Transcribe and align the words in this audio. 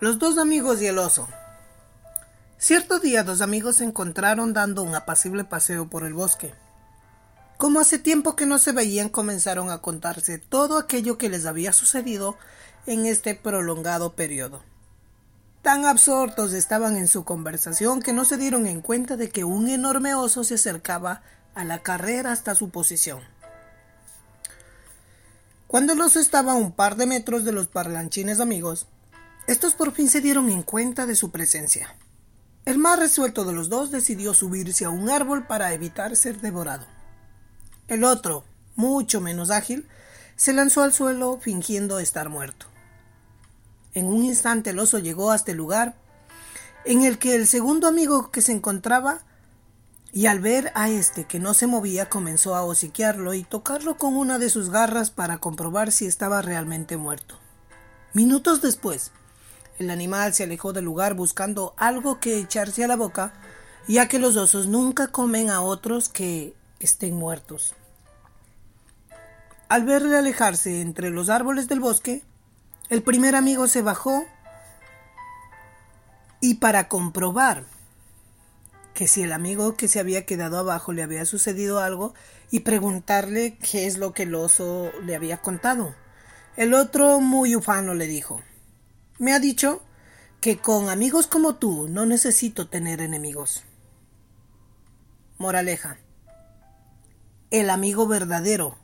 Los 0.00 0.18
dos 0.18 0.38
amigos 0.38 0.80
y 0.80 0.86
el 0.86 0.98
oso. 0.98 1.28
Cierto 2.56 3.00
día 3.00 3.22
dos 3.22 3.42
amigos 3.42 3.76
se 3.76 3.84
encontraron 3.84 4.54
dando 4.54 4.82
un 4.82 4.94
apacible 4.94 5.44
paseo 5.44 5.90
por 5.90 6.04
el 6.04 6.14
bosque. 6.14 6.54
Como 7.58 7.80
hace 7.80 7.98
tiempo 7.98 8.34
que 8.34 8.46
no 8.46 8.58
se 8.58 8.72
veían, 8.72 9.10
comenzaron 9.10 9.70
a 9.70 9.82
contarse 9.82 10.38
todo 10.38 10.78
aquello 10.78 11.18
que 11.18 11.28
les 11.28 11.44
había 11.44 11.74
sucedido 11.74 12.38
en 12.86 13.04
este 13.04 13.34
prolongado 13.34 14.14
periodo. 14.14 14.62
Tan 15.60 15.84
absortos 15.84 16.54
estaban 16.54 16.96
en 16.96 17.06
su 17.06 17.24
conversación 17.24 18.00
que 18.00 18.14
no 18.14 18.24
se 18.24 18.38
dieron 18.38 18.66
en 18.66 18.80
cuenta 18.80 19.18
de 19.18 19.28
que 19.28 19.44
un 19.44 19.68
enorme 19.68 20.14
oso 20.14 20.44
se 20.44 20.54
acercaba 20.54 21.20
a 21.54 21.62
la 21.64 21.80
carrera 21.80 22.32
hasta 22.32 22.54
su 22.54 22.70
posición. 22.70 23.20
Cuando 25.66 25.92
el 25.92 26.00
oso 26.00 26.20
estaba 26.20 26.52
a 26.52 26.56
un 26.56 26.72
par 26.72 26.96
de 26.96 27.04
metros 27.04 27.44
de 27.44 27.52
los 27.52 27.66
parlanchines 27.66 28.40
amigos, 28.40 28.86
estos 29.46 29.74
por 29.74 29.92
fin 29.92 30.08
se 30.08 30.20
dieron 30.20 30.48
en 30.50 30.62
cuenta 30.62 31.06
de 31.06 31.16
su 31.16 31.30
presencia. 31.30 31.96
El 32.64 32.78
más 32.78 32.98
resuelto 32.98 33.44
de 33.44 33.52
los 33.52 33.68
dos 33.68 33.90
decidió 33.90 34.34
subirse 34.34 34.84
a 34.84 34.90
un 34.90 35.10
árbol 35.10 35.46
para 35.46 35.72
evitar 35.72 36.14
ser 36.14 36.40
devorado. 36.40 36.86
El 37.88 38.04
otro, 38.04 38.44
mucho 38.76 39.20
menos 39.20 39.50
ágil, 39.50 39.88
se 40.36 40.52
lanzó 40.52 40.82
al 40.82 40.92
suelo 40.92 41.38
fingiendo 41.40 41.98
estar 41.98 42.28
muerto. 42.28 42.66
En 43.94 44.06
un 44.06 44.24
instante 44.24 44.70
el 44.70 44.78
oso 44.78 44.98
llegó 44.98 45.32
hasta 45.32 45.50
el 45.50 45.56
lugar 45.56 45.96
en 46.84 47.02
el 47.02 47.18
que 47.18 47.34
el 47.34 47.46
segundo 47.46 47.88
amigo 47.88 48.30
que 48.30 48.42
se 48.42 48.52
encontraba 48.52 49.20
y 50.12 50.26
al 50.26 50.40
ver 50.40 50.72
a 50.74 50.88
este 50.88 51.24
que 51.24 51.38
no 51.38 51.54
se 51.54 51.66
movía 51.66 52.08
comenzó 52.08 52.54
a 52.54 52.64
hociquearlo 52.64 53.34
y 53.34 53.44
tocarlo 53.44 53.96
con 53.96 54.16
una 54.16 54.38
de 54.38 54.50
sus 54.50 54.70
garras 54.70 55.10
para 55.10 55.38
comprobar 55.38 55.92
si 55.92 56.06
estaba 56.06 56.42
realmente 56.42 56.96
muerto. 56.96 57.38
Minutos 58.12 58.60
después, 58.60 59.12
el 59.80 59.88
animal 59.88 60.34
se 60.34 60.44
alejó 60.44 60.74
del 60.74 60.84
lugar 60.84 61.14
buscando 61.14 61.74
algo 61.78 62.20
que 62.20 62.38
echarse 62.38 62.84
a 62.84 62.86
la 62.86 62.96
boca, 62.96 63.32
ya 63.88 64.08
que 64.08 64.18
los 64.18 64.36
osos 64.36 64.66
nunca 64.66 65.08
comen 65.08 65.48
a 65.48 65.62
otros 65.62 66.10
que 66.10 66.54
estén 66.80 67.14
muertos. 67.14 67.74
Al 69.70 69.86
verle 69.86 70.18
alejarse 70.18 70.82
entre 70.82 71.08
los 71.08 71.30
árboles 71.30 71.66
del 71.66 71.80
bosque, 71.80 72.22
el 72.90 73.02
primer 73.02 73.34
amigo 73.34 73.68
se 73.68 73.80
bajó 73.80 74.26
y 76.42 76.56
para 76.56 76.88
comprobar 76.88 77.64
que 78.92 79.08
si 79.08 79.22
el 79.22 79.32
amigo 79.32 79.76
que 79.76 79.88
se 79.88 79.98
había 79.98 80.26
quedado 80.26 80.58
abajo 80.58 80.92
le 80.92 81.02
había 81.02 81.24
sucedido 81.24 81.78
algo 81.78 82.12
y 82.50 82.60
preguntarle 82.60 83.56
qué 83.56 83.86
es 83.86 83.96
lo 83.96 84.12
que 84.12 84.24
el 84.24 84.34
oso 84.34 84.90
le 85.04 85.16
había 85.16 85.38
contado. 85.38 85.94
El 86.58 86.74
otro 86.74 87.20
muy 87.20 87.56
ufano 87.56 87.94
le 87.94 88.06
dijo 88.06 88.42
me 89.20 89.34
ha 89.34 89.38
dicho 89.38 89.82
que 90.40 90.56
con 90.56 90.88
amigos 90.88 91.26
como 91.26 91.56
tú 91.56 91.88
no 91.90 92.06
necesito 92.06 92.68
tener 92.68 93.02
enemigos. 93.02 93.64
Moraleja. 95.36 95.98
El 97.50 97.68
amigo 97.68 98.06
verdadero 98.06 98.78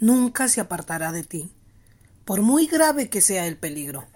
nunca 0.00 0.48
se 0.48 0.62
apartará 0.62 1.12
de 1.12 1.24
ti, 1.24 1.52
por 2.24 2.40
muy 2.40 2.66
grave 2.66 3.10
que 3.10 3.20
sea 3.20 3.46
el 3.46 3.58
peligro. 3.58 4.06